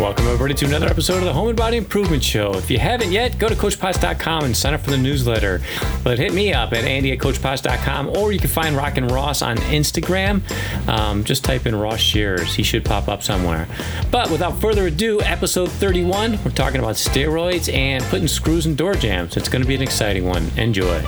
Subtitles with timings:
[0.00, 2.54] Welcome, everybody, to another episode of the Home and Body Improvement Show.
[2.54, 5.60] If you haven't yet, go to CoachPods.com and sign up for the newsletter.
[6.02, 9.56] But hit me up at Andy at CoachPods.com, or you can find Rockin' Ross on
[9.58, 10.40] Instagram.
[10.88, 12.54] Um, just type in Ross Shears.
[12.54, 13.68] He should pop up somewhere.
[14.10, 18.94] But without further ado, episode 31, we're talking about steroids and putting screws in door
[18.94, 19.36] jambs.
[19.36, 20.50] It's going to be an exciting one.
[20.56, 21.04] Enjoy.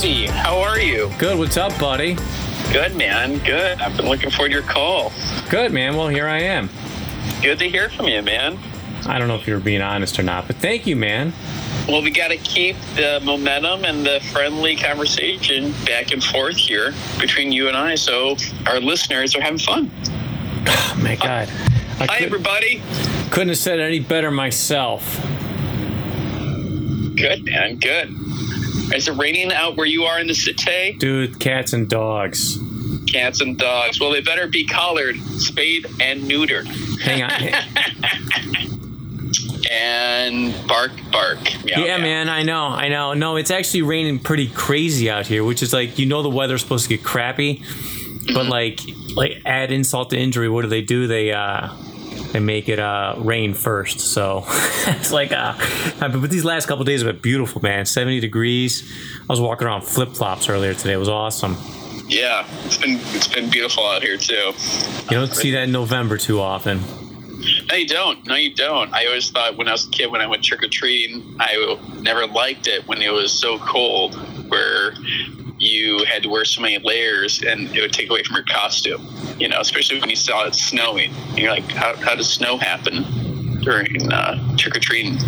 [0.00, 1.10] Andy, how are you?
[1.18, 1.36] Good.
[1.36, 2.16] What's up, buddy?
[2.72, 3.38] Good, man.
[3.38, 3.80] Good.
[3.80, 5.10] I've been looking forward to your call.
[5.50, 5.96] Good, man.
[5.96, 6.70] Well, here I am.
[7.42, 8.60] Good to hear from you, man.
[9.06, 11.32] I don't know if you're being honest or not, but thank you, man.
[11.88, 16.94] Well, we got to keep the momentum and the friendly conversation back and forth here
[17.18, 19.90] between you and I so our listeners are having fun.
[20.68, 21.48] Oh, my God.
[21.98, 22.82] I Hi, could, everybody.
[23.32, 25.20] couldn't have said it any better myself.
[27.16, 27.78] Good, man.
[27.80, 28.14] Good.
[28.94, 30.92] Is it raining out where you are in the city?
[30.98, 32.58] Dude, cats and dogs.
[33.06, 34.00] Cats and dogs.
[34.00, 36.66] Well, they better be collared, spayed, and neutered.
[37.00, 38.68] Hang on.
[39.70, 41.38] And bark, bark.
[41.64, 42.02] Meow, yeah, meow.
[42.02, 43.12] man, I know, I know.
[43.12, 46.62] No, it's actually raining pretty crazy out here, which is like you know the weather's
[46.62, 47.62] supposed to get crappy,
[48.32, 48.80] but like
[49.14, 51.06] like add insult to injury, what do they do?
[51.06, 51.68] They uh
[52.32, 54.00] they make it uh rain first.
[54.00, 54.44] So
[54.86, 55.54] it's like uh
[56.00, 57.86] but these last couple days have been beautiful, man.
[57.86, 58.90] 70 degrees.
[59.22, 60.94] I was walking around flip flops earlier today.
[60.94, 61.56] It was awesome.
[62.06, 64.52] Yeah, it's been it's been beautiful out here too.
[65.10, 66.80] You don't see that in November too often.
[67.68, 68.26] No, you don't.
[68.26, 68.92] No, you don't.
[68.92, 71.78] I always thought when I was a kid, when I went trick or treating, I
[72.00, 74.14] never liked it when it was so cold,
[74.50, 74.92] where
[75.58, 79.06] you had to wear so many layers and it would take away from your costume.
[79.38, 81.12] You know, especially when you saw it snowing.
[81.30, 85.18] And you're like, how, how does snow happen during uh, trick or treating?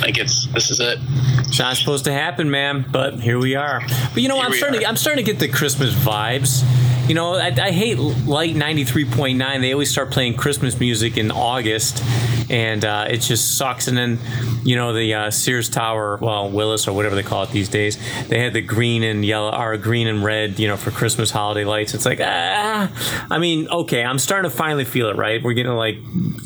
[0.00, 0.98] Like it's this is it.
[1.40, 3.80] It's not supposed to happen, man, but here we are.
[4.14, 4.80] But you know, Here I'm starting.
[4.80, 6.64] To, I'm starting to get the Christmas vibes.
[7.08, 9.60] You know, I, I hate Lite 93.9.
[9.60, 12.04] They always start playing Christmas music in August,
[12.50, 13.88] and uh, it just sucks.
[13.88, 14.18] And then,
[14.64, 17.96] you know, the uh, Sears Tower, well, Willis or whatever they call it these days,
[18.28, 21.64] they had the green and yellow, or green and red, you know, for Christmas holiday
[21.64, 21.94] lights.
[21.94, 25.16] It's like, ah, I mean, okay, I'm starting to finally feel it.
[25.16, 25.96] Right, we're getting like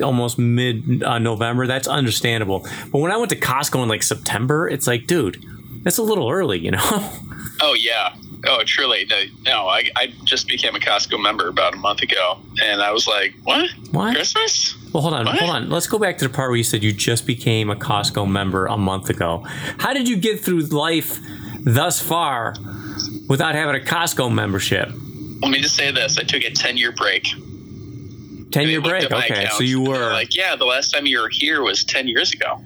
[0.02, 1.66] almost mid uh, November.
[1.66, 2.66] That's understandable.
[2.92, 5.44] But when I went to Costco in like September, it's like, dude,
[5.82, 7.10] that's a little early, you know.
[7.60, 8.16] Oh yeah.
[8.46, 9.06] Oh, truly.
[9.10, 12.90] No, no I, I just became a Costco member about a month ago, and I
[12.92, 13.70] was like, what?
[13.90, 14.14] What?
[14.14, 14.74] Christmas?
[14.92, 15.38] Well, hold on, What?
[15.38, 15.70] hold on.
[15.70, 18.66] Let's go back to the part where you said you just became a Costco member
[18.66, 19.42] a month ago.
[19.78, 21.18] How did you get through life
[21.64, 22.54] thus far
[23.28, 24.88] without having a Costco membership?
[25.40, 27.26] Let me just say this: I took a ten-year break.
[28.52, 29.10] 10 year break.
[29.10, 32.06] Okay, account, so you were, like, yeah, the last time you were here was ten
[32.06, 32.60] years ago.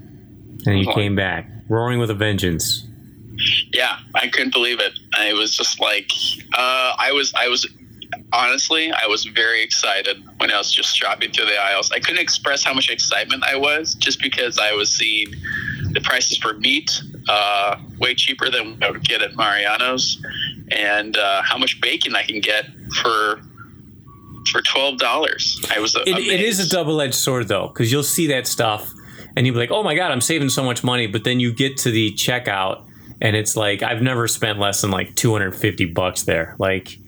[0.66, 2.87] and you came back roaring with a vengeance.
[3.72, 4.93] Yeah, I couldn't believe it.
[5.16, 6.10] I was just like,
[6.54, 7.66] uh, I was, I was,
[8.32, 11.93] honestly, I was very excited when I was just shopping through the aisles.
[11.93, 15.28] I couldn't express how much excitement I was just because I was seeing
[15.93, 20.22] the prices for meat uh, way cheaper than I would get at Mariano's,
[20.71, 22.66] and uh, how much bacon I can get
[23.03, 23.41] for
[24.50, 25.60] for twelve dollars.
[25.75, 25.94] I was.
[25.94, 28.91] It, it is a double edged sword though, because you'll see that stuff
[29.37, 31.53] and you'll be like, "Oh my god, I'm saving so much money," but then you
[31.53, 32.88] get to the checkout
[33.21, 36.56] and it's like I've never spent less than like 250 bucks there.
[36.59, 36.99] Like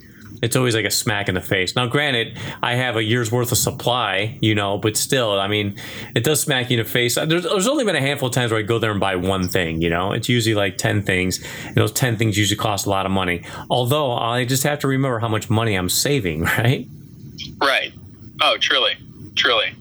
[0.43, 1.77] it's always like a smack in the face.
[1.77, 5.79] Now, granted, I have a year's worth of supply, you know, but still, I mean,
[6.15, 7.17] it does smack you in the face.
[7.17, 9.49] There's, there's only been a handful of times where I go there and buy one
[9.49, 10.13] thing, you know.
[10.13, 13.43] It's usually like 10 things, and those 10 things usually cost a lot of money.
[13.69, 16.87] Although I just have to remember how much money I'm saving, right?
[17.61, 17.93] Right.
[18.41, 18.95] Oh, truly,
[19.35, 19.75] truly.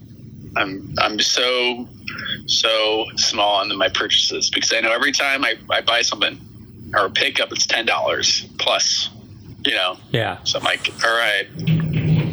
[0.57, 1.87] I'm I'm so
[2.45, 6.39] so small on my purchases because I know every time I, I buy something
[6.95, 9.09] or pick up, it's ten dollars plus.
[9.65, 10.41] You know, Yeah.
[10.45, 11.45] so I'm like, all right,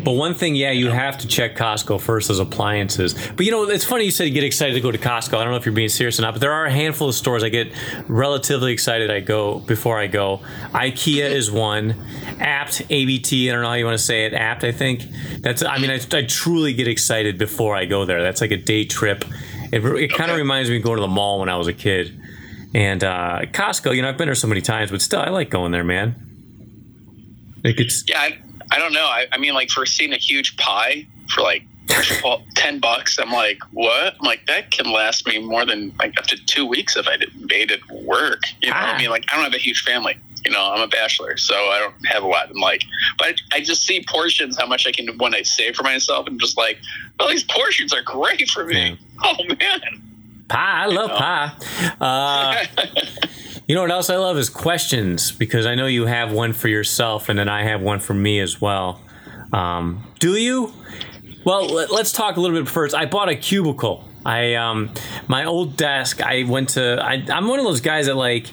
[0.05, 3.15] But one thing, yeah, you have to check Costco first as appliances.
[3.37, 5.37] But you know, it's funny you said you get excited to go to Costco.
[5.37, 7.17] I don't know if you're being serious or not, but there are a handful of
[7.17, 7.73] stores I get
[8.07, 9.11] relatively excited.
[9.11, 10.41] I go before I go.
[10.73, 11.97] IKEA is one.
[12.39, 13.51] Apt, ABT.
[13.51, 14.33] I don't know how you want to say it.
[14.33, 15.03] Apt, I think.
[15.41, 15.65] That's.
[15.65, 18.23] I mean, I, I truly get excited before I go there.
[18.23, 19.25] That's like a day trip.
[19.73, 21.73] It, it kind of reminds me of going to the mall when I was a
[21.73, 22.19] kid.
[22.75, 25.51] And uh, Costco, you know, I've been there so many times, but still, I like
[25.51, 26.15] going there, man.
[27.65, 28.21] Like it's yeah.
[28.21, 28.39] I,
[28.71, 29.05] I don't know.
[29.07, 31.63] I, I mean, like for seeing a huge pie for like
[32.57, 33.19] 10 bucks.
[33.19, 34.15] I'm like, what?
[34.21, 37.17] I'm like, that can last me more than like up to two weeks if I
[37.17, 38.43] did, made it work.
[38.61, 38.95] You know, Ah.
[38.95, 40.17] I mean, like, I don't have a huge family.
[40.45, 42.49] You know, I'm a bachelor, so I don't have a lot.
[42.51, 42.83] I'm like,
[43.19, 46.39] but I, just see portions, how much I can want to save for myself, and
[46.39, 46.79] just like,
[47.19, 48.99] well, these portions are great for me.
[49.25, 49.81] Oh man,
[50.49, 51.17] Pie, I love know.
[51.17, 51.53] pie.
[52.01, 52.65] Uh,
[53.67, 56.69] you know what else I love is questions because I know you have one for
[56.69, 59.01] yourself and then I have one for me as well.
[59.55, 60.73] Um, do you?
[61.45, 62.95] Well, let- let's talk a little bit first.
[62.95, 64.05] I bought a cubicle.
[64.27, 64.91] I um,
[65.29, 66.21] my old desk.
[66.21, 67.01] I went to.
[67.03, 68.47] I, I'm one of those guys that like.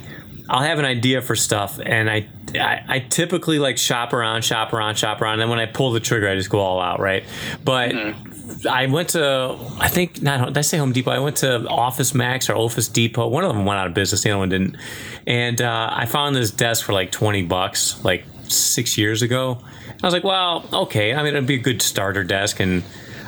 [0.54, 4.72] I'll have an idea for stuff, and I, I I typically like shop around, shop
[4.72, 7.00] around, shop around, and then when I pull the trigger, I just go all out,
[7.00, 7.24] right?
[7.64, 7.96] But
[8.70, 10.46] I went to, I think not.
[10.50, 11.10] Did I say Home Depot?
[11.10, 13.28] I went to Office Max or Office Depot.
[13.28, 14.22] One of them went out of business.
[14.22, 14.78] The other one didn't.
[15.26, 19.58] And uh, I found this desk for like twenty bucks, like six years ago.
[20.04, 21.16] I was like, well, okay.
[21.16, 22.84] I mean, it'd be a good starter desk, and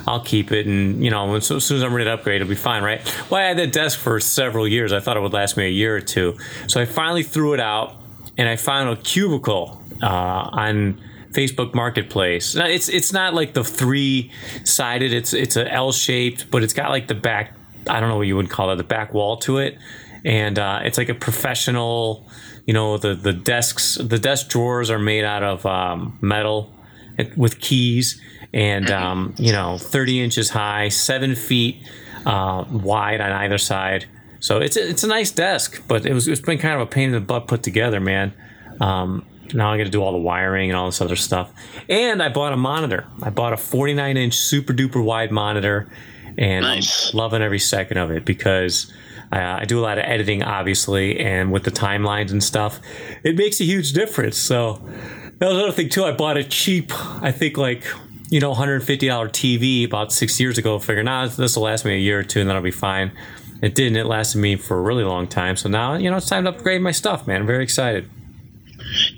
[0.06, 0.66] I'll keep it.
[0.66, 3.00] And you know, as soon as I'm ready to upgrade, it'll be fine, right?
[3.30, 4.92] Well, I had that desk for several years.
[4.92, 6.36] I thought it would last me a year or two.
[6.68, 8.00] So I finally threw it out,
[8.38, 11.00] and I found a cubicle uh, on
[11.32, 12.54] Facebook Marketplace.
[12.54, 14.30] Now, it's it's not like the three
[14.64, 15.12] sided.
[15.12, 17.54] It's it's a L shaped, but it's got like the back.
[17.88, 19.78] I don't know what you would call it, the back wall to it,
[20.24, 22.26] and uh, it's like a professional.
[22.64, 26.72] You know, the the desks, the desk drawers are made out of um, metal
[27.36, 28.20] with keys,
[28.52, 31.76] and um, you know, thirty inches high, seven feet
[32.24, 34.06] uh, wide on either side.
[34.40, 36.86] So it's a, it's a nice desk, but it was it's been kind of a
[36.86, 38.32] pain in the butt put together, man.
[38.80, 41.52] Um, now I got to do all the wiring and all this other stuff.
[41.88, 43.06] And I bought a monitor.
[43.22, 45.88] I bought a 49 inch super duper wide monitor,
[46.36, 47.12] and Nice.
[47.12, 48.92] I'm loving every second of it because
[49.32, 52.80] uh, I do a lot of editing, obviously, and with the timelines and stuff,
[53.22, 54.36] it makes a huge difference.
[54.36, 54.74] So
[55.38, 56.04] that was another thing too.
[56.04, 56.92] I bought a cheap,
[57.22, 57.84] I think like
[58.28, 58.82] you know, $150
[59.30, 60.78] TV about six years ago.
[60.78, 63.12] Figuring, nah, this will last me a year or two, and then I'll be fine.
[63.62, 63.96] It didn't.
[63.96, 65.56] It lasted me for a really long time.
[65.56, 67.42] So now, you know, it's time to upgrade my stuff, man.
[67.42, 68.10] I'm very excited.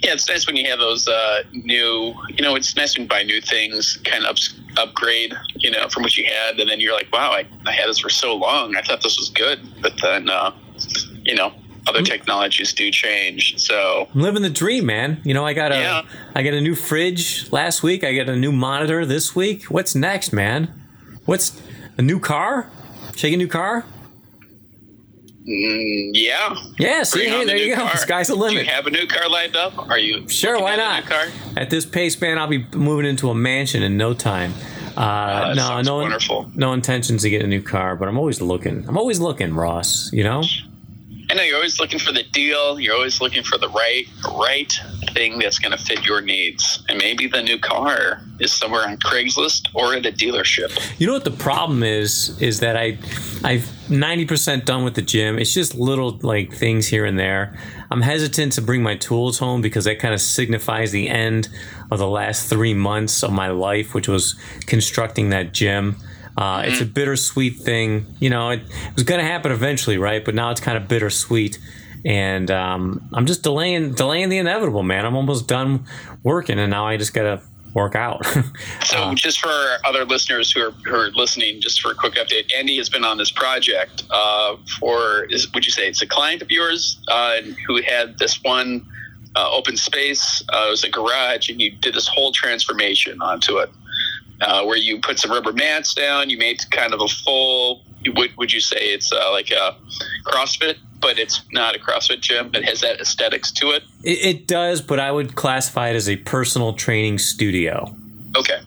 [0.02, 2.14] yeah, it's nice when you have those uh, new.
[2.28, 5.34] You know, it's nice when you buy new things, kind of ups, upgrade.
[5.56, 7.98] You know, from what you had, and then you're like, wow, I, I had this
[7.98, 8.76] for so long.
[8.76, 10.52] I thought this was good, but then, uh,
[11.24, 11.52] you know,
[11.88, 13.58] other technologies do change.
[13.58, 15.20] So I'm living the dream, man.
[15.24, 16.02] You know, I got a, Yeah.
[16.34, 18.04] I got a new fridge last week.
[18.04, 19.64] I got a new monitor this week.
[19.64, 20.68] What's next, man?
[21.24, 21.60] What's
[21.96, 22.70] a new car?
[23.16, 23.84] Shake a new car?
[25.46, 27.82] mm, yeah, Yeah, see, Bring hey, on the there you go.
[27.86, 27.96] car.
[27.96, 28.58] Sky's the limit.
[28.60, 29.88] Do you have a new car lined up?
[29.88, 31.04] Are you Sure, why not?
[31.56, 34.52] At this pace, man, I'll be moving into a mansion in no time.
[34.96, 36.50] Uh, that no, no, wonderful.
[36.54, 38.84] no intentions to get a new car, but I'm always looking.
[38.88, 40.10] I'm always looking, Ross.
[40.12, 40.42] You know,
[41.30, 42.80] I know you're always looking for the deal.
[42.80, 44.72] You're always looking for the right, right
[45.12, 46.82] thing that's going to fit your needs.
[46.88, 50.98] And maybe the new car is somewhere on Craigslist or at a dealership.
[50.98, 52.40] you know what the problem is?
[52.40, 52.96] Is that I,
[53.44, 55.38] I've 90% done with the gym.
[55.38, 57.58] It's just little like things here and there.
[57.90, 61.50] I'm hesitant to bring my tools home because that kind of signifies the end
[61.90, 64.34] of the last three months of my life, which was
[64.66, 65.96] constructing that gym.
[66.38, 68.06] Uh, It's a bittersweet thing.
[68.20, 70.24] You know, it, it was going to happen eventually, right?
[70.24, 71.58] But now it's kind of bittersweet.
[72.04, 75.04] And um, I'm just delaying delaying the inevitable, man.
[75.04, 75.84] I'm almost done
[76.22, 77.42] working, and now I just got to
[77.74, 78.24] work out.
[78.84, 79.50] So, just for
[79.84, 83.04] other listeners who are, who are listening, just for a quick update, Andy has been
[83.04, 87.42] on this project uh, for, is, would you say it's a client of yours uh,
[87.66, 88.86] who had this one
[89.36, 90.42] uh, open space?
[90.50, 93.70] Uh, it was a garage, and you did this whole transformation onto it.
[94.40, 97.82] Uh, where you put some rubber mats down, you made kind of a full.
[98.06, 99.76] Would would you say it's uh, like a
[100.24, 102.50] CrossFit, but it's not a CrossFit gym?
[102.54, 103.82] It has that aesthetics to it.
[104.04, 107.96] It, it does, but I would classify it as a personal training studio.
[108.36, 108.60] Okay,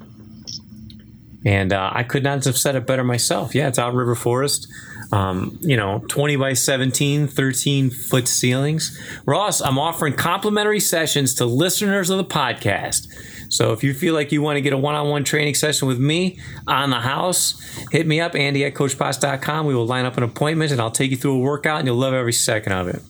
[1.46, 3.56] And uh, I could not have said it better myself.
[3.56, 4.68] Yeah, it's out in River Forest.
[5.14, 8.98] Um, you know, 20 by 17, 13 foot ceilings.
[9.26, 13.08] Ross, I'm offering complimentary sessions to listeners of the podcast.
[13.52, 15.86] So if you feel like you want to get a one on one training session
[15.86, 19.66] with me on the house, hit me up, Andy at CoachBoss.com.
[19.66, 21.98] We will line up an appointment and I'll take you through a workout and you'll
[21.98, 23.02] love every second of it.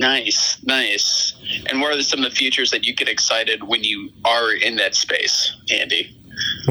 [0.00, 1.34] nice, nice.
[1.70, 4.74] And what are some of the features that you get excited when you are in
[4.76, 6.18] that space, Andy?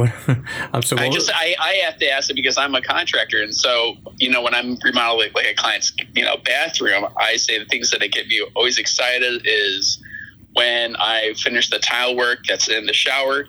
[0.73, 3.55] I'm so I just I, I have to ask it because I'm a contractor, and
[3.55, 7.65] so you know when I'm remodeling like a client's you know bathroom, I say the
[7.65, 10.00] things that I get me always excited is
[10.53, 13.45] when I finish the tile work that's in the shower,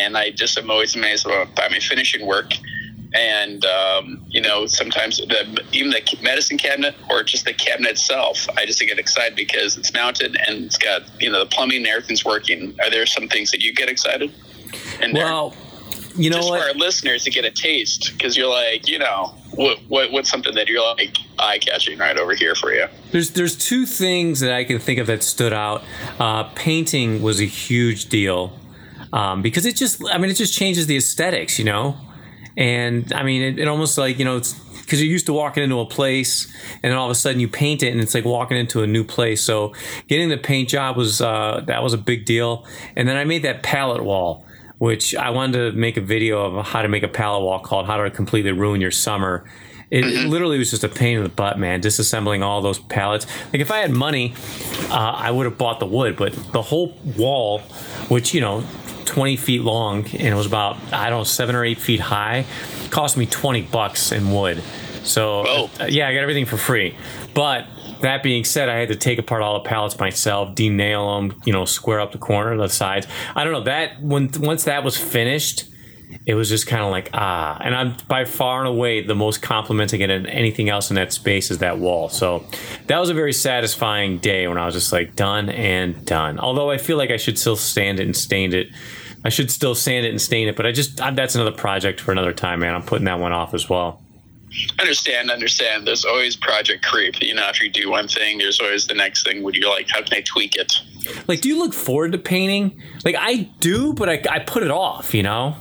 [0.00, 2.52] and I just am always amazed by my finishing work.
[3.14, 8.46] And um, you know, sometimes the even the medicine cabinet or just the cabinet itself,
[8.56, 11.86] I just get excited because it's mounted and it's got you know the plumbing and
[11.86, 12.76] everything's working.
[12.80, 14.32] Are there some things that you get excited?
[15.00, 15.24] in there?
[16.18, 16.60] You know just what?
[16.60, 20.30] for our listeners to get a taste, because you're like, you know, what, what what's
[20.30, 22.86] something that you're like eye catching right over here for you?
[23.12, 25.82] There's there's two things that I can think of that stood out.
[26.18, 28.58] Uh, painting was a huge deal
[29.12, 31.96] um, because it just I mean it just changes the aesthetics, you know.
[32.56, 34.54] And I mean it, it almost like you know it's
[34.88, 36.50] because you're used to walking into a place
[36.82, 38.86] and then all of a sudden you paint it and it's like walking into a
[38.86, 39.42] new place.
[39.42, 39.74] So
[40.06, 42.66] getting the paint job was uh, that was a big deal.
[42.96, 44.46] And then I made that pallet wall.
[44.78, 47.86] Which I wanted to make a video of how to make a pallet wall called
[47.86, 49.44] "How to Completely Ruin Your Summer,"
[49.90, 51.80] It, it literally was just a pain in the butt, man.
[51.80, 53.26] Disassembling all those pallets.
[53.52, 54.34] Like if I had money,
[54.90, 57.60] uh, I would have bought the wood, but the whole wall,
[58.08, 58.64] which you know,
[59.06, 62.44] twenty feet long and it was about I don't know seven or eight feet high,
[62.90, 64.62] cost me twenty bucks in wood.
[65.04, 66.94] So uh, yeah, I got everything for free.
[67.32, 67.66] But
[68.00, 71.52] that being said, I had to take apart all the pallets myself, denail them, you
[71.52, 73.06] know, square up the corner, the sides.
[73.34, 75.64] I don't know that when once that was finished
[76.26, 79.42] it was just kind of like ah and i'm by far and away the most
[79.42, 82.08] complimenting and anything else in that space is that wall.
[82.08, 82.44] So
[82.86, 86.38] that was a very satisfying day when i was just like done and done.
[86.38, 88.68] Although i feel like i should still sand it and stain it.
[89.24, 92.12] I should still sand it and stain it but i just that's another project for
[92.12, 92.74] another time man.
[92.74, 94.02] I'm putting that one off as well
[94.80, 95.86] Understand, understand.
[95.86, 97.20] There's always project creep.
[97.20, 99.88] You know, if you do one thing, there's always the next thing Would you're like,
[99.88, 100.72] how can I tweak it?
[101.26, 104.70] like do you look forward to painting like i do but i, I put it
[104.70, 105.56] off you know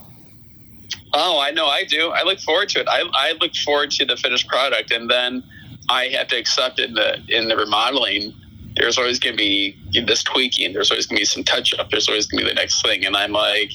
[1.14, 2.10] Oh, I know, I do.
[2.10, 2.88] I look forward to it.
[2.90, 5.42] I, I look forward to the finished product, and then
[5.90, 8.34] I have to accept in the in the remodeling.
[8.76, 9.76] There's always going to be
[10.06, 10.74] this tweaking.
[10.74, 11.90] There's always going to be some touch up.
[11.90, 13.72] There's always going to be the next thing, and I'm like,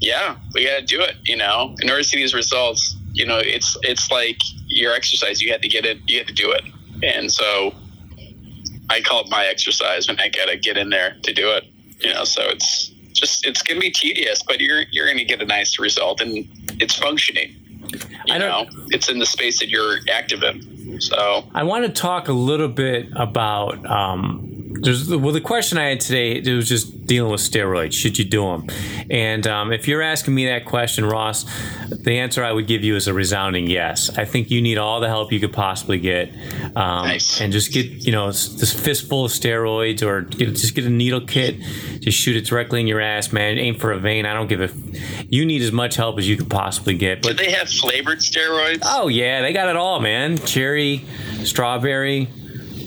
[0.00, 1.16] yeah, we got to do it.
[1.24, 5.40] You know, in order to see these results, you know, it's it's like your exercise.
[5.40, 5.98] You have to get it.
[6.06, 6.64] You have to do it,
[7.02, 7.72] and so
[8.90, 11.64] I call it my exercise when I got to get in there to do it.
[12.00, 15.24] You know, so it's just it's going to be tedious, but you're you're going to
[15.24, 16.46] get a nice result, and
[16.80, 17.54] it's functioning.
[18.26, 21.00] You I know, it's in the space that you're active in.
[21.00, 23.84] So I want to talk a little bit about.
[23.86, 24.53] Um,
[24.84, 26.32] there's well, the question I had today.
[26.36, 27.92] It was just dealing with steroids.
[27.92, 28.66] Should you do them?
[29.10, 31.44] And um, if you're asking me that question, Ross,
[31.90, 34.10] the answer I would give you is a resounding yes.
[34.16, 36.30] I think you need all the help you could possibly get,
[36.76, 37.40] um, Nice.
[37.40, 41.20] and just get you know this fistful of steroids, or get, just get a needle
[41.20, 41.56] kit,
[42.00, 43.58] just shoot it directly in your ass, man.
[43.58, 44.26] Aim for a vein.
[44.26, 44.70] I don't give a.
[45.28, 47.22] You need as much help as you could possibly get.
[47.22, 48.82] do But they have flavored steroids?
[48.84, 50.38] Oh yeah, they got it all, man.
[50.38, 51.04] Cherry,
[51.42, 52.28] strawberry.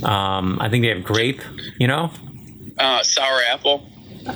[0.03, 1.41] Um, I think they have grape.
[1.79, 2.11] You know,
[2.77, 3.85] Uh, sour apple.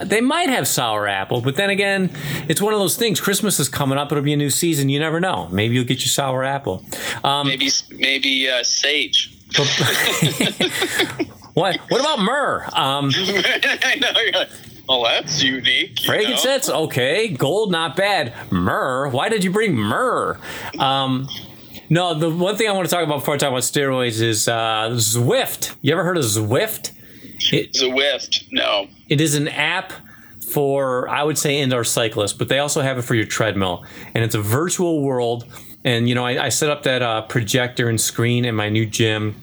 [0.03, 2.09] they might have sour apple, but then again,
[2.47, 3.19] it's one of those things.
[3.19, 4.89] Christmas is coming up; it'll be a new season.
[4.89, 5.47] You never know.
[5.51, 6.85] Maybe you'll get your sour apple.
[7.23, 9.37] Um, Maybe maybe uh, sage.
[11.53, 11.77] what?
[11.89, 12.63] What about myrrh?
[12.73, 14.49] Um, I know you're like,
[14.87, 15.99] well, that's unique.
[16.01, 17.27] frankincense, okay.
[17.29, 18.33] Gold, not bad.
[18.51, 19.09] Myrrh.
[19.09, 20.37] Why did you bring myrrh?
[20.79, 21.27] Um,
[21.91, 24.47] no, the one thing I want to talk about before I talk about steroids is
[24.47, 25.75] uh, Zwift.
[25.81, 26.93] You ever heard of Zwift?
[27.51, 28.45] It, Zwift.
[28.49, 28.87] No.
[29.09, 29.91] It is an app
[30.39, 33.83] for, I would say, indoor cyclists, but they also have it for your treadmill.
[34.13, 35.45] And it's a virtual world.
[35.83, 38.85] And, you know, I, I set up that uh, projector and screen in my new
[38.85, 39.35] gym.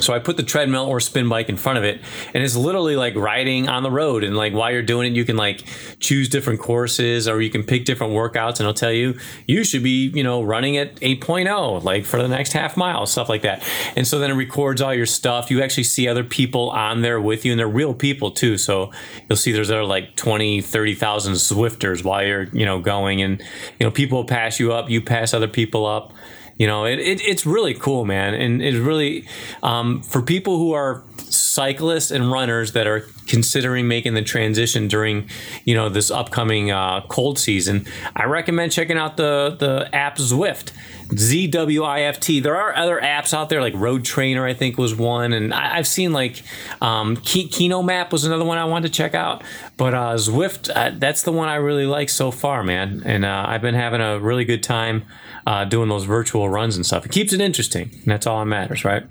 [0.00, 2.00] So I put the treadmill or spin bike in front of it,
[2.32, 4.24] and it's literally like riding on the road.
[4.24, 5.64] And like while you're doing it, you can like
[5.98, 9.82] choose different courses, or you can pick different workouts, and it'll tell you you should
[9.82, 13.66] be, you know, running at 8.0, like for the next half mile, stuff like that.
[13.96, 15.50] And so then it records all your stuff.
[15.50, 18.56] You actually see other people on there with you, and they're real people too.
[18.56, 18.92] So
[19.28, 23.40] you'll see there's there like 20, 30,000 Zwifters while you're, you know, going, and
[23.78, 26.12] you know, people pass you up, you pass other people up
[26.60, 28.34] you know it, it, it's really cool man.
[28.34, 29.24] And it's really
[29.62, 35.28] um, for people who are cyclists and runners that are considering making the transition during
[35.64, 40.72] you know this upcoming uh, cold season i recommend checking out the the app zwift
[41.16, 45.52] z-w-i-f-t there are other apps out there like road trainer i think was one and
[45.54, 46.42] I, i've seen like
[46.80, 49.42] um, Kinomap was another one i wanted to check out
[49.76, 53.44] but uh, zwift uh, that's the one i really like so far man and uh,
[53.48, 55.04] i've been having a really good time
[55.46, 57.04] uh, doing those virtual runs and stuff.
[57.04, 59.04] It keeps it interesting, and that's all that matters, right?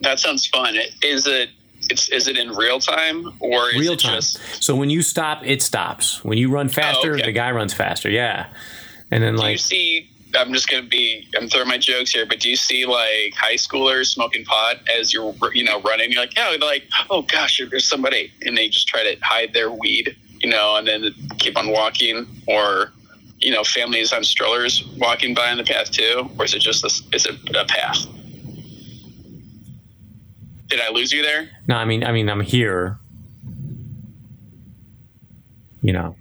[0.00, 0.76] That sounds fun.
[1.02, 1.50] Is it?
[1.90, 4.16] It's is it in real time or is Real it time.
[4.16, 4.62] just?
[4.62, 6.24] So when you stop, it stops.
[6.24, 7.26] When you run faster, oh, okay.
[7.26, 8.10] the guy runs faster.
[8.10, 8.46] Yeah,
[9.10, 10.10] and then Do you see?
[10.34, 11.26] I'm just gonna be.
[11.36, 15.14] I'm throwing my jokes here, but do you see like high schoolers smoking pot as
[15.14, 16.12] you're you know running?
[16.12, 19.54] You're like, yeah, they're like, oh gosh, there's somebody, and they just try to hide
[19.54, 22.92] their weed, you know, and then keep on walking, or
[23.38, 26.82] you know, families on strollers walking by on the path too, or is it just
[26.82, 27.02] this?
[27.12, 28.06] Is it a path?
[30.68, 31.48] Did I lose you there?
[31.66, 32.98] no, I mean, I mean, I'm here.
[35.80, 36.16] You know,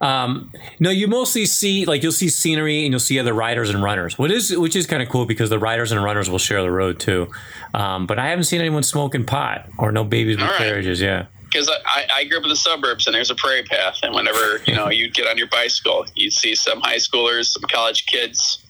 [0.00, 3.82] Um, no, you mostly see like you'll see scenery and you'll see other riders and
[3.82, 6.62] runners, which is which is kind of cool because the riders and runners will share
[6.62, 7.28] the road too.
[7.74, 10.56] Um, but I haven't seen anyone smoking pot or no babies with right.
[10.58, 11.00] carriages.
[11.00, 14.14] Yeah, because I, I grew up in the suburbs and there's a prairie path and
[14.14, 18.06] whenever you know you'd get on your bicycle you'd see some high schoolers some college
[18.06, 18.62] kids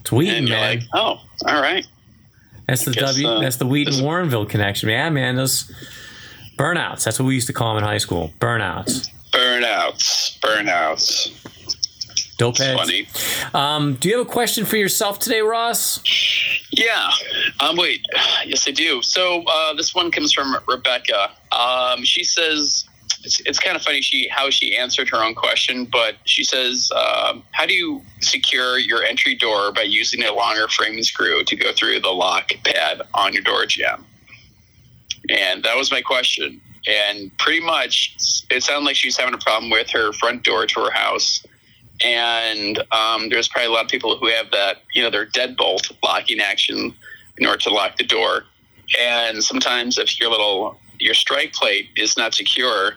[0.00, 0.78] it's and you're man.
[0.78, 1.86] like oh all right
[2.66, 3.28] that's the guess, W.
[3.28, 4.88] uh, that's the Wheaton Warrenville connection.
[4.88, 5.70] Yeah, man, those
[6.58, 7.04] burnouts.
[7.04, 8.32] That's what we used to call them in high school.
[8.40, 9.10] Burnouts.
[9.32, 11.42] burnouts burnouts
[12.38, 13.06] Dope funny
[13.54, 16.00] Um, do you have a question for yourself today, Ross?
[16.72, 17.10] yeah
[17.60, 18.04] um wait
[18.46, 22.84] yes i do so uh this one comes from rebecca um she says
[23.24, 26.90] it's, it's kind of funny she how she answered her own question but she says
[26.94, 31.56] um, how do you secure your entry door by using a longer frame screw to
[31.56, 34.04] go through the lock pad on your door jamb
[35.28, 36.60] and that was my question.
[36.86, 38.14] And pretty much
[38.50, 41.44] it sounded like she's having a problem with her front door to her house.
[42.04, 45.90] And um, there's probably a lot of people who have that you know their deadbolt
[46.02, 46.94] locking action
[47.38, 48.44] in order to lock the door.
[49.00, 52.94] And sometimes if your little your strike plate is not secure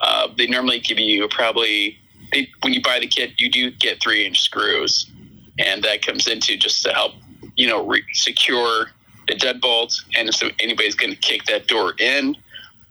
[0.00, 1.98] uh, they normally give you probably
[2.32, 5.10] they, when you buy the kit you do get three inch screws
[5.58, 7.12] and that comes into just to help
[7.56, 8.86] you know re- secure
[9.28, 12.36] the deadbolt and if anybody's going to kick that door in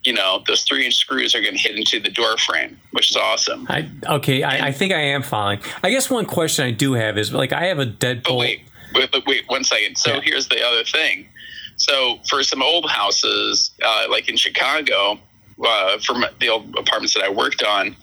[0.04, 3.10] you know those three inch screws are going to hit into the door frame which
[3.12, 4.44] is awesome I okay.
[4.44, 5.60] I, I think I am following.
[5.84, 8.38] I guess one question I do have is like I have a deadbolt.
[8.40, 8.62] Wait,
[8.94, 9.98] wait, wait one second.
[9.98, 10.22] So Yeah.
[10.22, 11.28] here's the other thing.
[11.78, 15.20] So for some old houses, uh, like in Chicago,
[15.64, 17.96] uh, from the old apartments that I worked on,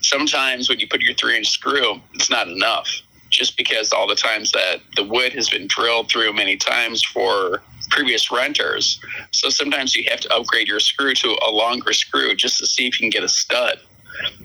[0.00, 2.88] sometimes when you put your three inch screw, it's not enough.
[3.30, 7.62] Just because all the times that the wood has been drilled through many times for
[7.88, 9.00] previous renters.
[9.30, 12.86] So sometimes you have to upgrade your screw to a longer screw just to see
[12.86, 13.78] if you can get a stud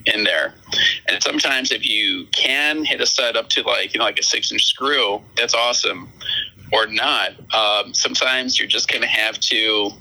[0.06, 0.54] in there.
[1.08, 4.24] And sometimes if you can hit a stud up to like, you know, like a
[4.24, 6.10] six inch screw, that's awesome.
[6.72, 7.32] Or not.
[7.54, 9.92] Um, sometimes you're just going to have to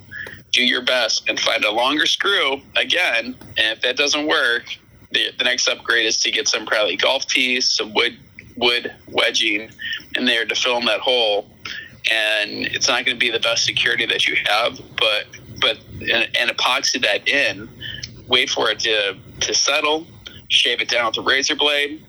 [0.51, 3.35] do your best and find a longer screw again.
[3.57, 4.63] And if that doesn't work,
[5.11, 8.17] the, the next upgrade is to get some probably golf tees, some wood
[8.55, 9.69] wood wedging
[10.15, 11.47] in there to fill in that hole.
[12.09, 15.25] And it's not going to be the best security that you have, but
[15.59, 17.69] but and, and epoxy that in
[18.27, 20.05] wait for it to, to settle,
[20.49, 22.03] shave it down with a razor blade,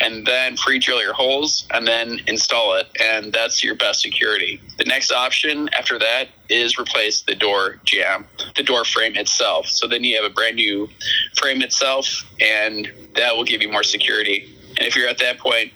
[0.00, 2.86] and then pre drill your holes and then install it.
[3.00, 4.60] And that's your best security.
[4.78, 9.66] The next option after that is replace the door jamb, the door frame itself.
[9.66, 10.88] So then you have a brand new
[11.36, 14.54] frame itself, and that will give you more security.
[14.78, 15.72] And if you're at that point,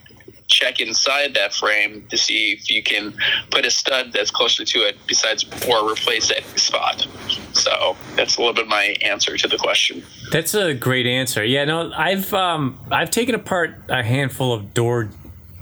[0.46, 3.14] check inside that frame to see if you can
[3.50, 7.06] put a stud that's closer to it besides or replace that spot.
[7.52, 10.02] So that's a little bit my answer to the question.
[10.30, 11.44] That's a great answer.
[11.44, 15.10] Yeah, no, I've um I've taken apart a handful of door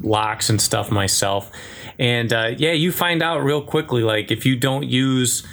[0.01, 1.51] locks and stuff myself,
[1.99, 5.47] and uh, yeah, you find out real quickly like if you don't use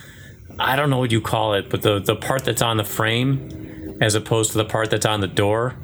[0.60, 3.98] I don't know what you call it, but the the part that's on the frame
[4.02, 5.76] as opposed to the part that's on the door.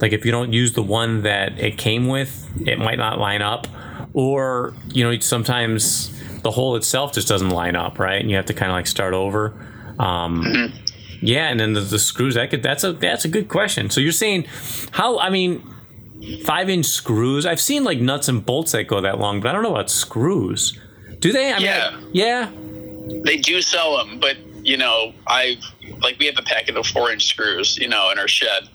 [0.00, 3.42] Like if you don't use the one that it came with, it might not line
[3.42, 3.66] up,
[4.14, 6.10] or you know sometimes
[6.42, 8.20] the hole itself just doesn't line up, right?
[8.20, 9.54] And you have to kind of like start over.
[9.98, 10.72] Um,
[11.20, 12.34] yeah, and then the, the screws.
[12.34, 13.90] That could that's a that's a good question.
[13.90, 14.46] So you're saying
[14.92, 15.18] how?
[15.18, 15.62] I mean,
[16.44, 17.46] five inch screws.
[17.46, 19.90] I've seen like nuts and bolts that go that long, but I don't know about
[19.90, 20.78] screws.
[21.20, 21.52] Do they?
[21.52, 21.90] I mean, Yeah.
[21.92, 22.50] I- yeah.
[23.24, 25.58] They do sell them, but you know, I
[26.00, 28.68] like we have a packet of four inch screws, you know, in our shed,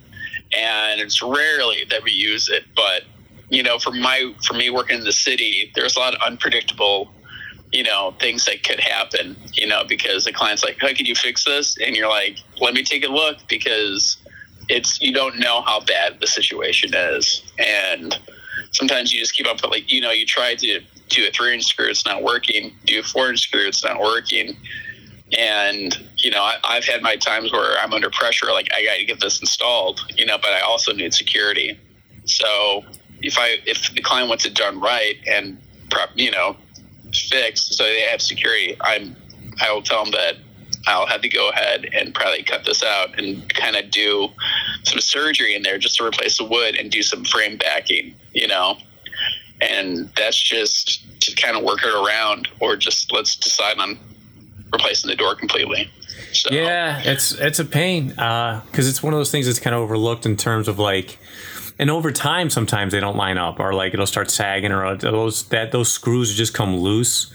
[0.58, 2.63] and it's rarely that we use it.
[2.75, 3.03] But
[3.49, 7.10] you know, for my for me working in the city, there's a lot of unpredictable,
[7.71, 9.36] you know, things that could happen.
[9.53, 12.73] You know, because the client's like, "How could you fix this?" And you're like, "Let
[12.73, 14.17] me take a look," because
[14.69, 18.17] it's you don't know how bad the situation is, and
[18.71, 21.53] sometimes you just keep up with like you know you try to do a three
[21.53, 22.73] inch screw, it's not working.
[22.86, 24.58] Do a four inch screw, it's not working.
[25.38, 28.97] And you know, I, I've had my times where I'm under pressure, like I got
[28.97, 31.80] to get this installed, you know, but I also need security.
[32.25, 32.84] So
[33.21, 36.56] if I if the client wants it done right and prop, you know,
[37.13, 39.15] fixed, so they have security, I'm
[39.59, 40.35] I will tell them that
[40.85, 44.29] I'll have to go ahead and probably cut this out and kind of do
[44.83, 48.47] some surgery in there just to replace the wood and do some frame backing, you
[48.47, 48.77] know.
[49.59, 53.99] And that's just to kind of work it around, or just let's decide on
[54.71, 55.89] replacing the door completely.
[56.31, 59.75] So Yeah, it's it's a pain uh, because it's one of those things that's kind
[59.75, 61.17] of overlooked in terms of like,
[61.79, 64.95] and over time sometimes they don't line up or like it'll start sagging or uh,
[64.95, 67.31] those that those screws just come loose,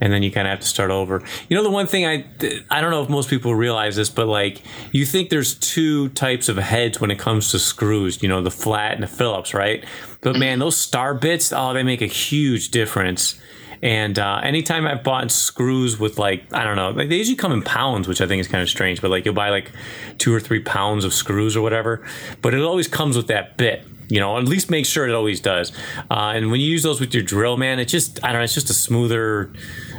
[0.00, 1.22] and then you kind of have to start over.
[1.48, 2.24] You know, the one thing I
[2.70, 6.48] I don't know if most people realize this, but like you think there's two types
[6.48, 8.22] of heads when it comes to screws.
[8.22, 9.84] You know, the flat and the Phillips, right?
[10.20, 10.40] But mm-hmm.
[10.40, 13.38] man, those star bits, oh, they make a huge difference.
[13.82, 17.50] And uh, anytime I've bought screws with like I don't know, like they usually come
[17.50, 19.02] in pounds, which I think is kind of strange.
[19.02, 19.72] But like you'll buy like
[20.18, 22.06] two or three pounds of screws or whatever,
[22.42, 23.84] but it always comes with that bit.
[24.08, 25.72] You know, at least make sure it always does.
[26.10, 28.44] Uh, and when you use those with your drill, man, it just I don't know,
[28.44, 29.52] it's just a smoother,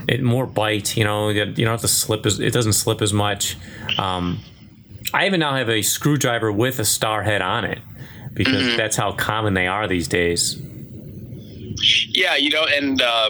[0.08, 0.96] it more bite.
[0.96, 3.58] You know, you don't have to slip as it doesn't slip as much.
[3.98, 4.40] Um,
[5.14, 7.80] I even now have a screwdriver with a star head on it
[8.34, 8.78] because mm-hmm.
[8.78, 10.58] that's how common they are these days.
[12.08, 13.02] Yeah, you know, and.
[13.02, 13.30] Uh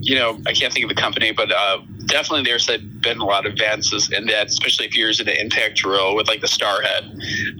[0.00, 2.66] you know, I can't think of the company, but uh, definitely there's
[3.00, 6.28] been a lot of advances in that, especially if you're using an impact drill with
[6.28, 7.04] like the star head.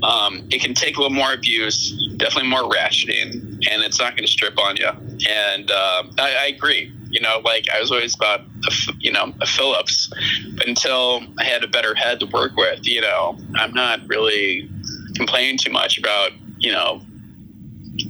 [0.03, 3.33] Um, it can take a little more abuse, definitely more ratcheting,
[3.71, 4.89] and it's not going to strip on you.
[5.29, 6.93] And uh, I, I, agree.
[7.11, 10.11] You know, like I was always about, a, you know, a Phillips,
[10.67, 14.69] until I had a better head to work with, you know, I'm not really
[15.17, 17.01] complaining too much about, you know,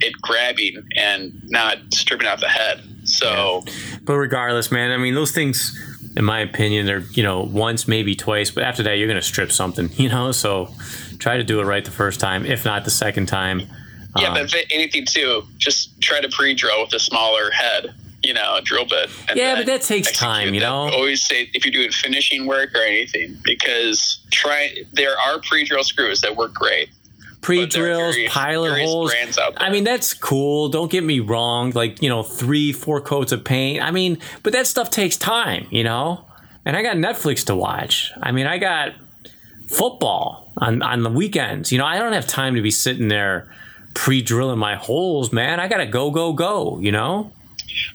[0.00, 2.82] it grabbing and not stripping out the head.
[3.08, 3.72] So, yeah.
[4.02, 5.76] but regardless, man, I mean, those things,
[6.16, 9.50] in my opinion, they're you know once maybe twice, but after that you're gonna strip
[9.50, 10.32] something, you know.
[10.32, 10.68] So
[11.18, 13.62] try to do it right the first time, if not the second time.
[14.18, 18.34] Yeah, um, but if anything too, just try to pre-drill with a smaller head you
[18.34, 19.08] know, drill bit.
[19.36, 20.90] yeah, but that takes time, you know.
[20.90, 26.20] Always say if you're doing finishing work or anything, because try there are pre-drill screws
[26.22, 26.88] that work great
[27.40, 29.14] pre-drills, pilot holes.
[29.56, 30.68] I mean, that's cool.
[30.68, 31.70] Don't get me wrong.
[31.70, 33.82] Like you know, three, four coats of paint.
[33.82, 36.24] I mean, but that stuff takes time, you know.
[36.64, 38.12] And I got Netflix to watch.
[38.22, 38.94] I mean, I got
[39.68, 41.72] football on on the weekends.
[41.72, 43.48] You know, I don't have time to be sitting there
[43.94, 45.60] pre-drilling my holes, man.
[45.60, 46.78] I gotta go, go, go.
[46.80, 47.32] You know.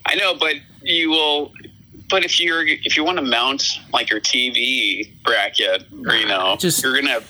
[0.06, 1.52] I know, but you will
[2.10, 6.56] but if you're if you want to mount like your TV bracket, or you know,
[6.58, 7.20] just you're gonna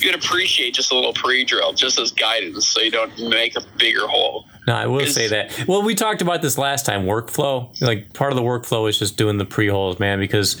[0.00, 4.06] can appreciate just a little pre-drill, just as guidance, so you don't make a bigger
[4.06, 4.46] hole.
[4.66, 5.66] No, I will say that.
[5.66, 7.04] Well, we talked about this last time.
[7.04, 10.60] Workflow, like part of the workflow is just doing the pre-holes, man, because.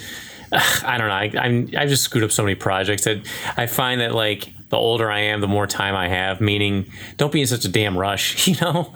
[0.52, 1.14] I don't know.
[1.14, 3.24] I, I'm I've just screwed up so many projects that
[3.56, 6.40] I find that like the older I am, the more time I have.
[6.40, 8.92] Meaning, don't be in such a damn rush, you know.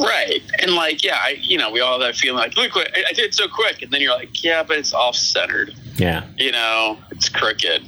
[0.00, 3.04] Right, and like, yeah, I, you know, we all have that feeling like, look, I,
[3.08, 5.72] I did it so quick, and then you're like, yeah, but it's off centered.
[5.96, 7.84] Yeah, you know, it's crooked.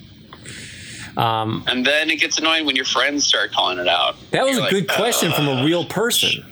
[1.18, 4.16] Um, and then it gets annoying when your friends start calling it out.
[4.30, 6.44] That was you're a like, good question uh, from a real person.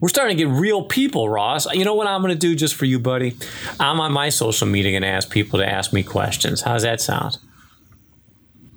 [0.00, 1.72] We're starting to get real people, Ross.
[1.72, 3.36] You know what I'm going to do just for you, buddy?
[3.78, 6.62] I'm on my social media and ask people to ask me questions.
[6.62, 7.38] How's that sound?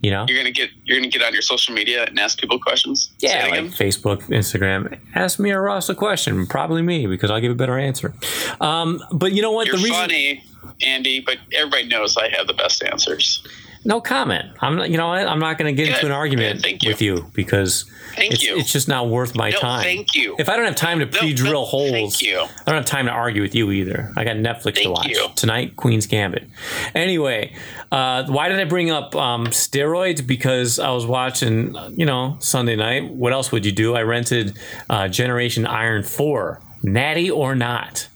[0.01, 2.59] You know, you're gonna get you're gonna get on your social media and ask people
[2.59, 3.13] questions.
[3.19, 4.99] Yeah, like Facebook, Instagram.
[5.15, 6.45] Ask me or Ross a question.
[6.45, 8.13] Probably me because I'll give a better answer.
[8.59, 9.65] Um, but you know what?
[9.65, 10.43] You're the reason- funny,
[10.81, 13.47] Andy, but everybody knows I have the best answers.
[13.85, 14.45] No comment.
[14.61, 14.89] I'm not.
[14.89, 15.27] You know what?
[15.27, 15.95] I'm not going to get Good.
[15.95, 16.89] into an argument you.
[16.89, 18.57] with you because Thank it's, you.
[18.57, 19.83] It's just not worth my no, time.
[19.83, 20.35] Thank you.
[20.39, 23.41] If I don't have time to pre-drill no, holes, I don't have time to argue
[23.41, 24.11] with you either.
[24.15, 25.29] I got Netflix thank to watch you.
[25.35, 25.75] tonight.
[25.75, 26.47] Queen's Gambit.
[26.95, 27.55] Anyway,
[27.91, 30.25] uh, why did I bring up um, steroids?
[30.25, 33.11] Because I was watching, you know, Sunday night.
[33.11, 33.95] What else would you do?
[33.95, 34.57] I rented
[34.89, 38.07] uh, Generation Iron Four, Natty or Not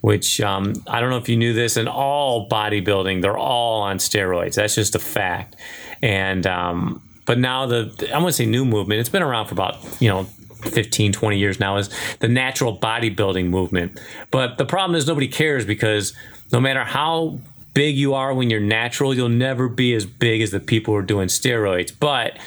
[0.00, 3.98] which um, I don't know if you knew this, in all bodybuilding, they're all on
[3.98, 4.54] steroids.
[4.54, 5.56] That's just a fact.
[6.02, 9.00] And um, but now the I want to say new movement.
[9.00, 10.24] It's been around for about you know
[10.62, 11.76] 15, 20 years now.
[11.76, 14.00] Is the natural bodybuilding movement.
[14.30, 16.14] But the problem is nobody cares because
[16.52, 17.38] no matter how
[17.74, 20.98] big you are when you're natural, you'll never be as big as the people who
[20.98, 21.92] are doing steroids.
[21.98, 22.38] But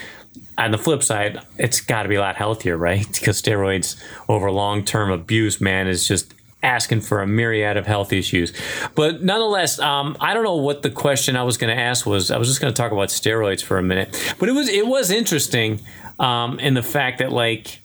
[0.57, 3.05] on the flip side, it's got to be a lot healthier, right?
[3.19, 8.11] Because steroids over long term abuse, man, is just asking for a myriad of health
[8.11, 8.53] issues.
[8.95, 12.31] But nonetheless, um, I don't know what the question I was going to ask was.
[12.31, 14.87] I was just going to talk about steroids for a minute, but it was it
[14.87, 15.79] was interesting
[16.19, 17.79] um, in the fact that like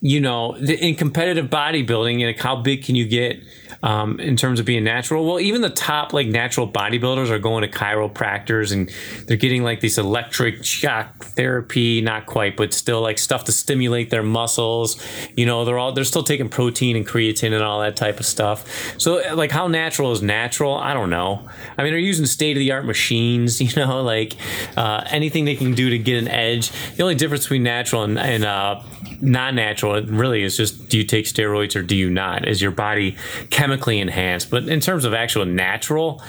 [0.00, 3.40] you know in competitive bodybuilding, like how big can you get?
[3.82, 5.26] Um, in terms of being natural.
[5.26, 8.90] Well, even the top like natural bodybuilders are going to chiropractors and
[9.26, 14.10] they're getting like these electric shock therapy, not quite, but still like stuff to stimulate
[14.10, 15.02] their muscles.
[15.36, 18.26] You know, they're all they're still taking protein and creatine and all that type of
[18.26, 19.00] stuff.
[19.00, 20.76] So like how natural is natural?
[20.76, 21.48] I don't know.
[21.76, 23.60] I mean, they're using state of the art machines.
[23.72, 24.34] You know, like
[24.76, 26.70] uh, anything they can do to get an edge.
[26.96, 28.82] The only difference between natural and, and uh,
[29.22, 32.46] non-natural really is just do you take steroids or do you not?
[32.46, 33.16] Is your body
[33.50, 34.50] chemically enhanced?
[34.50, 36.22] But in terms of actual natural,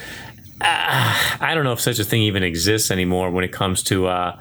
[0.62, 4.08] uh, I don't know if such a thing even exists anymore when it comes to
[4.08, 4.40] uh,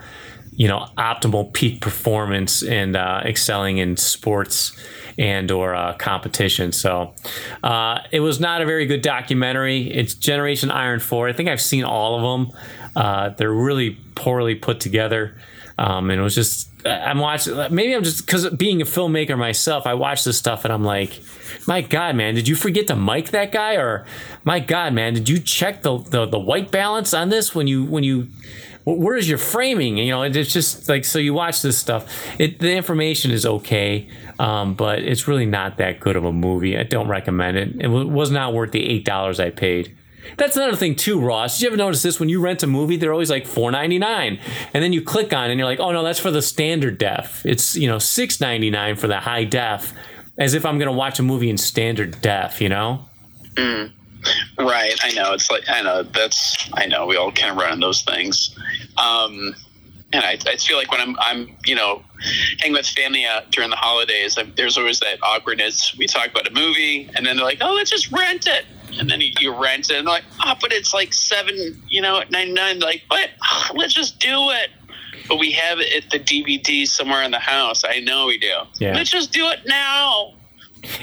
[0.53, 4.73] you know optimal peak performance and uh, excelling in sports
[5.19, 6.73] and or uh, competition.
[6.73, 7.15] So
[7.63, 9.91] uh, it was not a very good documentary.
[9.91, 11.29] It's Generation Iron Four.
[11.29, 12.59] I think I've seen all of them.
[12.95, 15.37] Uh, they're really poorly put together,
[15.79, 17.57] um, and it was just I'm watching.
[17.71, 21.21] Maybe I'm just because being a filmmaker myself, I watch this stuff and I'm like,
[21.67, 23.75] my God, man, did you forget to mic that guy?
[23.75, 24.07] Or
[24.45, 27.85] my God, man, did you check the the, the white balance on this when you
[27.85, 28.29] when you
[28.85, 29.97] where is your framing?
[29.99, 31.19] You know, it's just like so.
[31.19, 32.41] You watch this stuff.
[32.41, 36.77] It the information is okay, um, but it's really not that good of a movie.
[36.77, 37.81] I don't recommend it.
[37.81, 39.97] It was not worth the eight dollars I paid.
[40.37, 41.59] That's another thing too, Ross.
[41.59, 42.21] Did you ever notice this?
[42.21, 44.41] When you rent a movie, they're always like four ninety nine,
[44.73, 46.99] and then you click on it and you're like, oh no, that's for the standard
[46.99, 47.45] def.
[47.45, 49.93] It's you know six ninety nine for the high def,
[50.39, 52.61] as if I'm gonna watch a movie in standard def.
[52.61, 53.07] You know.
[53.55, 53.93] Mm.
[54.59, 55.33] Right, I know.
[55.33, 58.57] It's like I know that's I know we all kind of run those things,
[58.97, 59.55] um,
[60.13, 62.03] and I, I feel like when I'm I'm you know
[62.61, 65.97] hanging with family uh, during the holidays, I'm, there's always that awkwardness.
[65.99, 68.65] We talk about a movie, and then they're like, "Oh, let's just rent it,"
[68.99, 72.21] and then you, rent it, and they're like, "Oh, but it's like seven, you know,
[72.21, 72.79] at ninety nine.
[72.81, 73.31] Like, but
[73.75, 74.71] let's just do it."
[75.29, 77.85] But we have it at the DVD somewhere in the house.
[77.85, 78.53] I know we do.
[78.79, 78.95] Yeah.
[78.95, 80.35] Let's just do it now.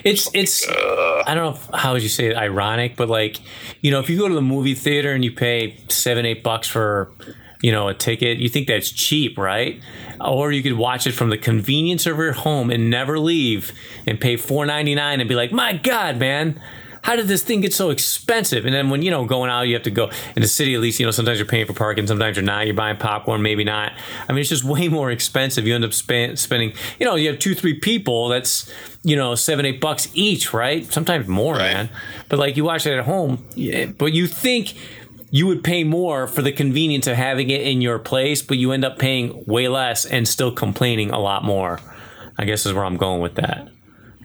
[0.04, 3.40] It's it's uh, I don't know how would you say it ironic, but like
[3.82, 6.68] you know if you go to the movie theater and you pay seven eight bucks
[6.68, 7.12] for
[7.62, 9.82] you know a ticket, you think that's cheap, right?
[10.20, 13.72] Or you could watch it from the convenience of your home and never leave
[14.06, 16.62] and pay four ninety nine and be like, my God, man,
[17.10, 18.66] how did this thing get so expensive?
[18.66, 20.76] And then when you know going out, you have to go in the city.
[20.76, 22.68] At least you know sometimes you're paying for parking, sometimes you're not.
[22.68, 23.94] You're buying popcorn, maybe not.
[24.28, 25.66] I mean, it's just way more expensive.
[25.66, 26.74] You end up spending.
[27.00, 28.28] You know, you have two, three people.
[28.28, 30.86] That's you know seven, eight bucks each, right?
[30.86, 31.74] Sometimes more, right.
[31.74, 31.90] man.
[32.30, 33.44] But like you watch it at home,
[33.98, 34.76] but you think
[35.32, 38.72] you would pay more for the convenience of having it in your place, but you
[38.72, 41.80] end up paying way less and still complaining a lot more.
[42.38, 43.68] I guess is where I'm going with that.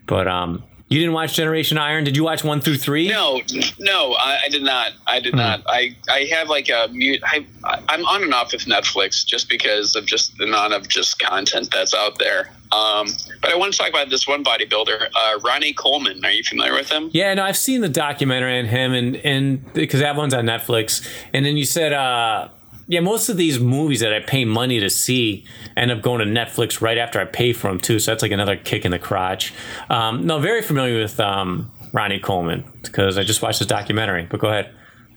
[0.07, 0.65] But um,
[0.95, 2.05] you didn't watch Generation Iron?
[2.05, 3.09] Did you watch one through three?
[3.09, 3.41] No,
[3.79, 4.93] no, I, I did not.
[5.07, 5.39] I did hmm.
[5.39, 5.63] not.
[5.67, 7.21] I, I have like a mute.
[7.25, 7.47] I,
[7.89, 11.71] I'm on and off with Netflix just because of just the amount of just content
[11.73, 12.51] that's out there.
[12.73, 13.07] Um,
[13.41, 16.25] but I want to talk about this one bodybuilder, uh, Ronnie Coleman.
[16.25, 17.11] Are you familiar with him?
[17.13, 21.07] Yeah, no, I've seen the documentary on him, and and because that one's on Netflix.
[21.33, 22.49] And then you said, uh,
[22.87, 26.27] yeah, most of these movies that I pay money to see end up going to
[26.27, 27.99] Netflix right after I pay for them too.
[27.99, 29.55] So that's like another kick in the crotch.
[29.89, 34.27] Um, no, very familiar with um, Ronnie Coleman because I just watched his documentary.
[34.31, 34.71] But go ahead.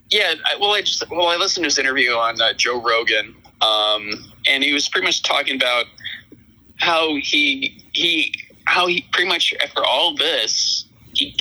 [0.09, 4.09] Yeah, well, I just well, I listened to his interview on uh, Joe Rogan, um,
[4.47, 5.85] and he was pretty much talking about
[6.77, 8.33] how he he
[8.65, 11.35] how he pretty much after all this he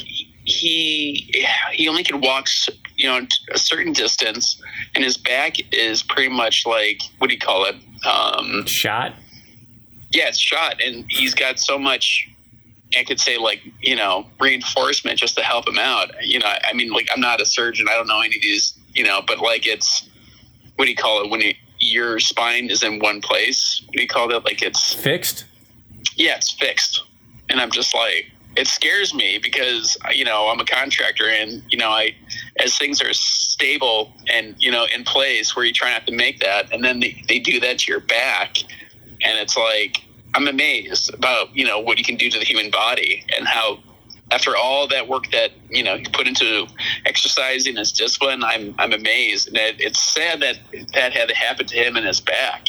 [0.44, 2.48] he he only can walk
[2.96, 4.60] you know a certain distance
[4.94, 7.76] and his back is pretty much like what do you call it?
[8.06, 9.14] Um shot?
[10.10, 12.28] Yeah it's shot and he's got so much
[12.96, 16.10] i could say like you know reinforcement just to help him out.
[16.22, 17.86] You know i mean like i'm not a surgeon.
[17.90, 20.08] I don't know any of these you know but like it's
[20.76, 21.30] what do you call it?
[21.30, 24.44] When you, your spine is in one place what do you call that?
[24.44, 25.44] Like it's fixed?
[26.16, 27.02] Yeah it's fixed.
[27.48, 31.78] And i'm just like it scares me because you know I'm a contractor and you
[31.78, 32.14] know I
[32.58, 36.40] as things are stable and you know in place where you try not to make
[36.40, 38.56] that and then they, they do that to your back
[39.22, 40.02] and it's like
[40.34, 43.78] I'm amazed about you know what you can do to the human body and how
[44.30, 46.66] after all that work that you know he put into
[47.04, 49.48] exercising his discipline, I'm I'm amazed.
[49.48, 50.58] And it, it's sad that
[50.94, 52.68] that had to happen to him in his back.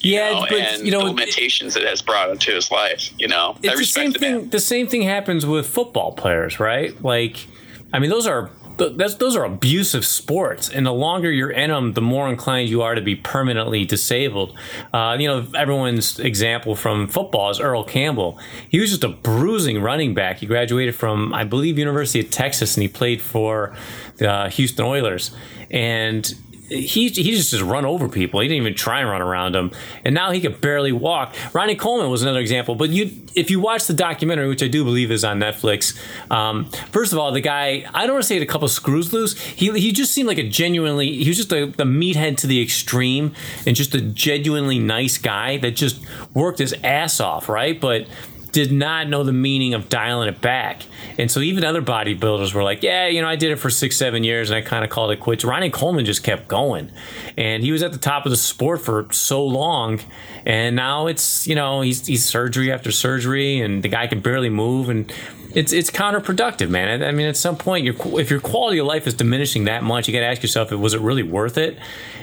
[0.00, 2.70] Yeah, you know, but and you know the limitations it, it has brought into his
[2.70, 3.10] life.
[3.18, 4.36] You know, it's the same thing.
[4.36, 4.50] Man.
[4.50, 7.00] The same thing happens with football players, right?
[7.02, 7.46] Like,
[7.92, 11.92] I mean, those are that's, those are abusive sports, and the longer you're in them,
[11.92, 14.56] the more inclined you are to be permanently disabled.
[14.92, 18.38] Uh, you know, everyone's example from football is Earl Campbell.
[18.68, 20.38] He was just a bruising running back.
[20.38, 23.74] He graduated from, I believe, University of Texas, and he played for
[24.16, 25.30] the Houston Oilers.
[25.70, 26.34] And
[26.68, 28.40] he he just just run over people.
[28.40, 29.72] He didn't even try and run around them,
[30.04, 31.34] and now he could barely walk.
[31.52, 32.74] Ronnie Coleman was another example.
[32.74, 35.98] But you, if you watch the documentary, which I do believe is on Netflix,
[36.30, 39.12] um, first of all, the guy I don't want to say had a couple screws
[39.12, 39.38] loose.
[39.38, 42.62] He he just seemed like a genuinely he was just a, the meathead to the
[42.62, 43.34] extreme,
[43.66, 46.00] and just a genuinely nice guy that just
[46.32, 47.80] worked his ass off, right?
[47.80, 48.06] But
[48.52, 50.82] did not know the meaning of dialing it back.
[51.18, 53.96] And so even other bodybuilders were like, yeah, you know, I did it for six,
[53.96, 55.44] seven years and I kind of called it quits.
[55.44, 56.90] Ronnie Coleman just kept going.
[57.36, 60.00] And he was at the top of the sport for so long.
[60.44, 64.50] And now it's, you know, he's, he's surgery after surgery and the guy can barely
[64.50, 64.90] move.
[64.90, 65.12] And
[65.54, 67.02] it's it's counterproductive, man.
[67.02, 69.82] I, I mean, at some point, your if your quality of life is diminishing that
[69.82, 71.78] much, you got to ask yourself, was it really worth it?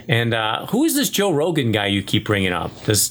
[0.08, 2.72] And uh, who is this Joe Rogan guy you keep bringing up?
[2.86, 3.10] Does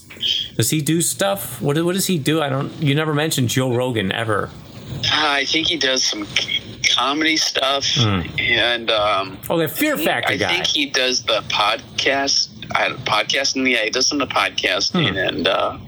[0.57, 1.61] does he do stuff?
[1.63, 2.43] What what does he do?
[2.43, 2.73] I don't.
[2.83, 4.51] You never mentioned Joe Rogan ever.
[4.91, 6.27] Uh, I think he does some
[6.97, 11.41] comedy stuff, and um, Oh, the Fear I think- Factor I think he does the
[11.49, 12.49] podcast.
[12.75, 15.17] I, podcasting, yeah, he does some of the podcasting, Hmm.
[15.17, 15.79] and uh,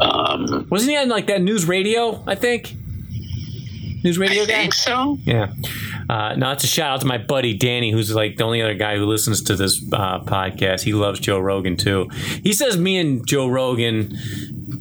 [0.00, 2.22] um, Wasn't he on like that news radio?
[2.26, 2.74] I think.
[4.04, 4.52] News radio I guy.
[4.52, 5.18] think so.
[5.24, 5.52] Yeah.
[6.08, 8.74] Uh, no, it's a shout out to my buddy Danny, who's like the only other
[8.74, 10.82] guy who listens to this uh, podcast.
[10.82, 12.08] He loves Joe Rogan too.
[12.42, 14.16] He says me and Joe Rogan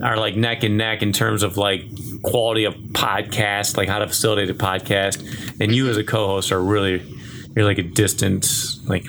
[0.03, 1.81] are like neck and neck in terms of like
[2.23, 5.59] quality of podcast, like how to facilitate a podcast.
[5.59, 7.01] And you as a co-host are really,
[7.55, 8.47] you're like a distant,
[8.85, 9.05] like,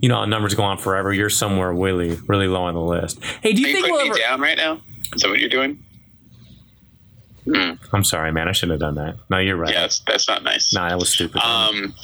[0.00, 1.12] you know, numbers go on forever.
[1.12, 3.22] You're somewhere really, really low on the list.
[3.42, 4.18] Hey, do you Are you think we'll me ever?
[4.18, 4.80] down right now?
[5.14, 5.82] Is that what you're doing?
[7.92, 8.48] I'm sorry, man.
[8.48, 9.16] I shouldn't have done that.
[9.28, 9.72] No, you're right.
[9.72, 10.72] Yeah, that's, that's not nice.
[10.72, 11.42] No, that was stupid.
[11.42, 11.94] Um,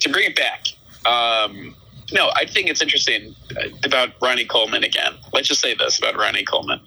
[0.00, 0.66] to bring it back,
[1.06, 1.74] um,
[2.12, 5.12] no, I think it's interesting uh, about Ronnie Coleman again.
[5.32, 6.80] Let's just say this about Ronnie Coleman.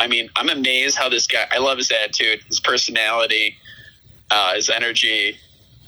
[0.00, 1.46] I mean, I'm amazed how this guy.
[1.50, 3.56] I love his attitude, his personality,
[4.30, 5.36] uh, his energy.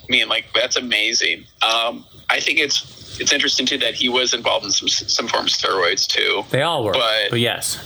[0.02, 1.44] I mean, like that's amazing.
[1.62, 5.44] Um, I think it's it's interesting too that he was involved in some some form
[5.44, 6.42] of steroids too.
[6.50, 7.78] they all were, but- but yes.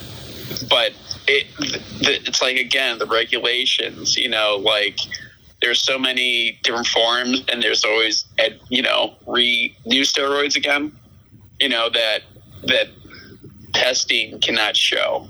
[0.70, 0.92] but
[1.26, 1.46] it
[2.00, 4.98] it's like again the regulations you know like
[5.62, 8.26] there's so many different forms and there's always
[8.68, 10.92] you know re new steroids again
[11.60, 12.22] you know that
[12.66, 12.88] that
[13.72, 15.26] testing cannot show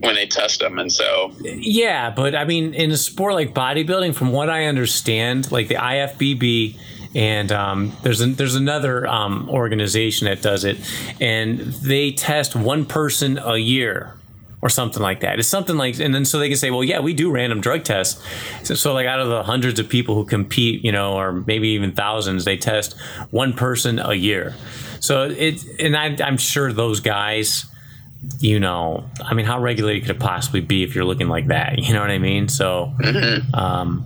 [0.00, 0.78] when they test them.
[0.78, 5.50] And so Yeah, but I mean, in a sport like bodybuilding, from what I understand,
[5.50, 6.78] like the IFBB,
[7.14, 10.78] and um, there's an, there's another um, organization that does it,
[11.20, 14.14] and they test one person a year
[14.62, 15.38] or something like that.
[15.40, 17.82] It's something like, and then so they can say, well, yeah, we do random drug
[17.82, 18.22] tests.
[18.62, 21.68] So, so like out of the hundreds of people who compete, you know, or maybe
[21.70, 22.96] even thousands, they test
[23.30, 24.54] one person a year.
[25.00, 27.66] So it, and I, I'm sure those guys
[28.38, 31.78] you know, I mean, how regulated could it possibly be if you're looking like that?
[31.78, 32.48] You know what I mean?
[32.48, 32.92] So,
[33.52, 34.04] um,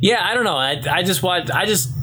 [0.00, 0.56] yeah, I don't know.
[0.56, 1.90] I, I just want, I just,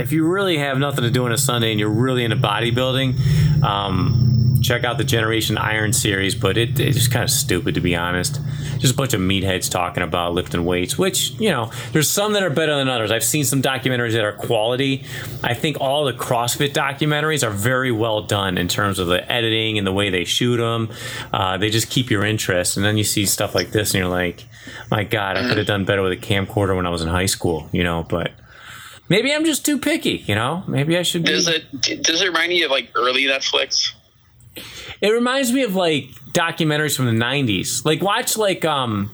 [0.00, 3.62] if you really have nothing to do on a Sunday and you're really into bodybuilding,
[3.62, 4.23] um,
[4.64, 7.94] check out the Generation Iron series, but it, it's just kind of stupid to be
[7.94, 8.40] honest.
[8.78, 12.42] Just a bunch of meatheads talking about lifting weights, which, you know, there's some that
[12.42, 13.10] are better than others.
[13.10, 15.04] I've seen some documentaries that are quality.
[15.42, 19.78] I think all the CrossFit documentaries are very well done in terms of the editing
[19.78, 20.90] and the way they shoot them.
[21.32, 22.76] Uh, they just keep your interest.
[22.76, 24.44] And then you see stuff like this and you're like,
[24.90, 27.26] my God, I could have done better with a camcorder when I was in high
[27.26, 28.32] school, you know, but
[29.08, 30.64] maybe I'm just too picky, you know?
[30.66, 31.28] Maybe I should be.
[31.28, 33.92] does it does it remind you of like early netflix
[35.00, 37.84] It reminds me of like documentaries from the '90s.
[37.84, 39.10] Like watch like um,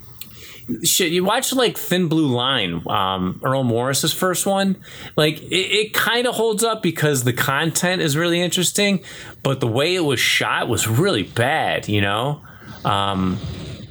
[0.84, 1.12] shit.
[1.12, 4.76] You watch like Thin Blue Line, um, Errol Morris's first one.
[5.16, 9.00] Like it, it kind of holds up because the content is really interesting,
[9.42, 11.88] but the way it was shot was really bad.
[11.88, 12.42] You know.
[12.84, 13.38] Um,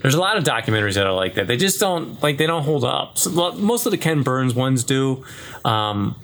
[0.01, 1.47] there's a lot of documentaries that are like that.
[1.47, 3.17] They just don't like they don't hold up.
[3.17, 5.25] So, most of the Ken Burns ones do.
[5.65, 6.15] Um,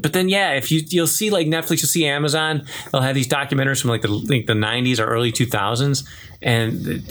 [0.00, 3.28] but then yeah, if you you'll see like Netflix, you'll see Amazon, they'll have these
[3.28, 6.06] documentaries from like the like the '90s or early 2000s,
[6.42, 7.02] and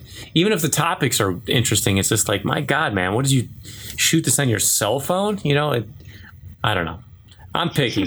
[0.34, 3.48] even if the topics are interesting, it's just like my God, man, what did you
[3.96, 5.38] shoot this on your cell phone?
[5.44, 5.88] You know, it,
[6.64, 7.00] I don't know.
[7.52, 8.02] I'm picky,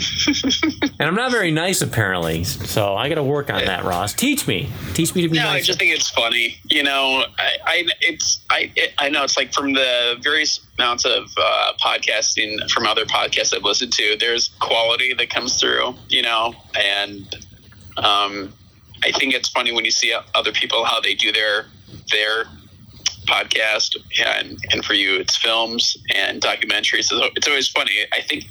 [0.81, 2.45] and I'm not very nice apparently.
[2.45, 4.13] So I got to work on that, Ross.
[4.13, 6.57] Teach me, teach me to be No, I just think it's funny.
[6.69, 11.03] You know, I, I it's I it, I know it's like from the various amounts
[11.03, 14.15] of uh, podcasting from other podcasts I've listened to.
[14.17, 15.93] There's quality that comes through.
[16.07, 17.35] You know, and
[17.97, 18.53] um,
[19.03, 21.65] I think it's funny when you see other people how they do their
[22.11, 22.45] their
[23.25, 28.43] podcast and and for you it's films and documentaries so it's always funny i think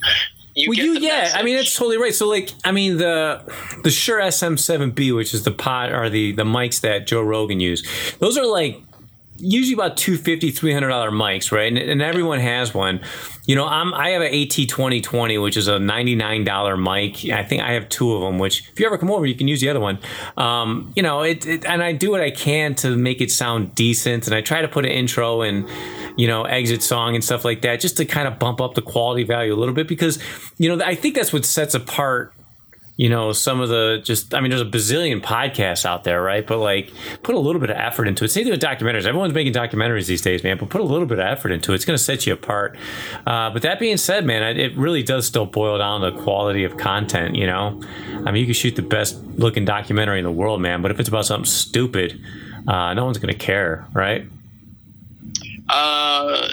[0.54, 1.68] you well, get you the yeah, I mean message.
[1.68, 2.14] that's totally right.
[2.14, 3.42] So like, I mean the
[3.82, 7.86] the Shure SM7B, which is the pot or the the mics that Joe Rogan used,
[8.18, 8.80] those are like
[9.38, 13.00] usually about 250 300 dollar mics right and, and everyone has one
[13.44, 17.28] you know i'm i have an AT2020 which is a 99 dollar mic.
[17.28, 19.48] I think i have two of them which if you ever come over you can
[19.48, 19.98] use the other one.
[20.36, 23.74] Um, you know it, it and i do what i can to make it sound
[23.74, 25.68] decent and i try to put an intro and
[26.16, 28.82] you know exit song and stuff like that just to kind of bump up the
[28.82, 30.18] quality value a little bit because
[30.58, 32.32] you know i think that's what sets apart
[32.96, 36.46] you know, some of the just, I mean, there's a bazillion podcasts out there, right?
[36.46, 38.28] But like, put a little bit of effort into it.
[38.28, 39.06] Same thing with documentaries.
[39.06, 41.76] Everyone's making documentaries these days, man, but put a little bit of effort into it.
[41.76, 42.76] It's going to set you apart.
[43.26, 46.76] Uh, but that being said, man, it really does still boil down to quality of
[46.76, 47.80] content, you know?
[48.26, 51.00] I mean, you can shoot the best looking documentary in the world, man, but if
[51.00, 52.20] it's about something stupid,
[52.68, 54.26] uh, no one's going to care, right?
[55.68, 56.48] Uh,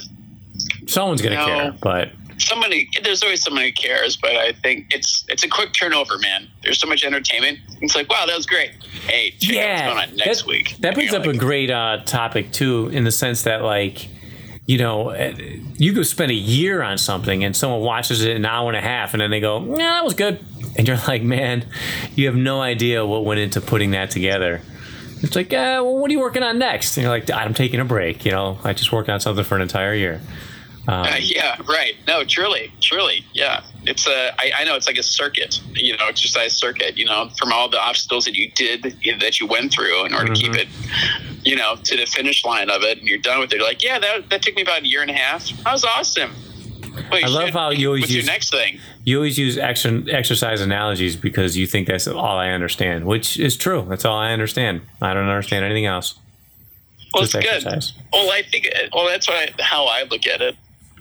[0.87, 1.45] Someone's gonna No.
[1.45, 2.11] care, but
[2.49, 6.47] somebody there's always someone who cares but i think it's it's a quick turnover man
[6.63, 8.71] there's so much entertainment it's like wow that was great
[9.07, 11.37] hey check out yeah, what's going on next that, week That brings up you're a
[11.37, 14.07] great uh, topic too, in the sense that like,
[14.65, 18.45] you know, eh, you could spend a year on something and someone watches it an
[18.45, 20.43] hour and a half, and then they go, "Yeah, that was good,"
[20.77, 21.65] and you're like, man,
[22.15, 24.61] you have no idea what went into putting that together.
[25.21, 26.95] It's like, uh, well, what are you working on next?
[26.95, 28.23] And you're like, I'm taking a break.
[28.23, 30.21] You know, I just worked on something for an entire year.
[30.87, 31.93] Um, uh, yeah right.
[32.07, 33.61] No truly truly yeah.
[33.85, 37.29] It's a I, I know it's like a circuit you know exercise circuit you know
[37.37, 38.83] from all the obstacles that you did
[39.19, 40.67] that you went through in order to keep it
[41.43, 43.57] you know to the finish line of it and you're done with it.
[43.57, 45.47] You're like yeah that, that took me about a year and a half.
[45.63, 46.31] That was awesome.
[47.11, 48.79] I love how you always what's use- your next thing?
[49.05, 53.55] you always use extra, exercise analogies because you think that's all I understand, which is
[53.57, 53.85] true.
[53.87, 54.81] That's all I understand.
[55.01, 56.15] I don't understand anything else.
[57.13, 57.83] well Just it's good.
[58.13, 60.55] well i think well that's why how i look at it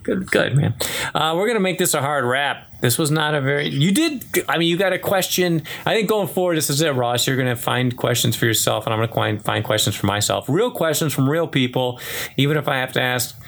[0.09, 0.75] Good, good, man.
[1.15, 2.65] Uh, we're gonna make this a hard wrap.
[2.81, 3.69] This was not a very.
[3.69, 4.25] You did.
[4.49, 5.63] I mean, you got a question.
[5.85, 7.27] I think going forward, this is it, Ross.
[7.27, 10.49] You're gonna find questions for yourself, and I'm gonna find find questions for myself.
[10.49, 12.01] Real questions from real people.
[12.39, 13.39] Even if I have to ask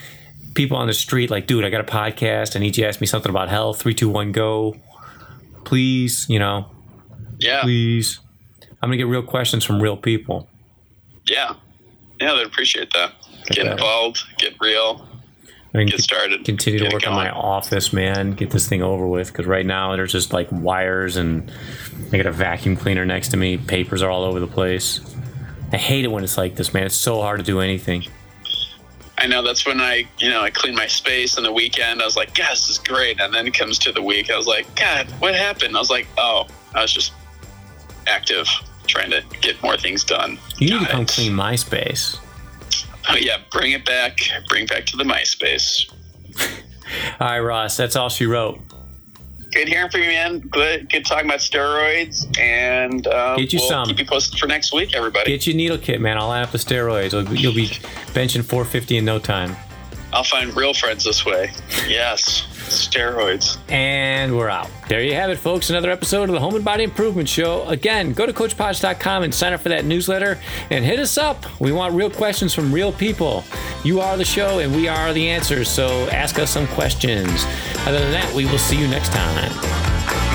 [0.54, 2.56] people on the street, like, dude, I got a podcast.
[2.56, 3.80] I need you to ask me something about health.
[3.80, 4.76] Three, two, one, go.
[5.64, 6.66] Please, you know,
[7.38, 8.20] yeah please.
[8.82, 10.46] I'm gonna get real questions from real people.
[11.26, 11.54] Yeah.
[12.20, 13.12] Yeah, they'd appreciate that.
[13.46, 13.70] Get Okay.
[13.72, 15.06] involved, get real,
[15.72, 16.44] I mean, get started.
[16.44, 18.32] continue to get it work on my office, man.
[18.32, 19.28] Get this thing over with.
[19.28, 21.50] Because right now there's just like wires, and
[22.12, 23.56] I got a vacuum cleaner next to me.
[23.56, 25.00] Papers are all over the place.
[25.72, 26.86] I hate it when it's like this, man.
[26.86, 28.04] It's so hard to do anything.
[29.16, 32.00] I know that's when I, you know, I clean my space on the weekend.
[32.02, 33.20] I was like, God, this is great.
[33.20, 34.30] And then it comes to the week.
[34.30, 35.76] I was like, God, what happened?
[35.76, 37.12] I was like, oh, I was just
[38.06, 38.48] active,
[38.86, 40.38] trying to get more things done.
[40.58, 41.08] You need to come it.
[41.08, 42.16] clean my space.
[43.10, 44.18] Oh, yeah, bring it back.
[44.48, 45.90] Bring back to the MySpace.
[47.20, 47.76] All right, Ross.
[47.76, 48.58] That's all she wrote.
[49.52, 50.38] Good hearing from you, man.
[50.40, 52.26] Good, good talking about steroids.
[52.38, 53.86] And uh, Get you we'll some.
[53.86, 55.30] keep you posted for next week, everybody.
[55.30, 56.18] Get your needle kit, man.
[56.18, 57.12] I'll line up the steroids.
[57.38, 57.66] You'll be
[58.12, 59.56] benching 450 in no time.
[60.12, 61.50] I'll find real friends this way.
[61.88, 63.58] Yes, steroids.
[63.68, 64.70] And we're out.
[64.88, 65.70] There you have it, folks.
[65.70, 67.66] Another episode of the Home and Body Improvement Show.
[67.68, 70.38] Again, go to CoachPodge.com and sign up for that newsletter
[70.70, 71.60] and hit us up.
[71.60, 73.44] We want real questions from real people.
[73.84, 77.44] You are the show and we are the answers, so ask us some questions.
[77.86, 80.29] Other than that, we will see you next time.